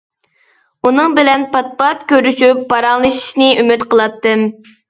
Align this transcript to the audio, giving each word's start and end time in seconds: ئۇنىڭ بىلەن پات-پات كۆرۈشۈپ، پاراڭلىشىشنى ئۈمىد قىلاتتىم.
ئۇنىڭ 0.89 1.13
بىلەن 1.19 1.45
پات-پات 1.51 2.01
كۆرۈشۈپ، 2.13 2.65
پاراڭلىشىشنى 2.73 3.55
ئۈمىد 3.59 3.87
قىلاتتىم. 3.93 4.49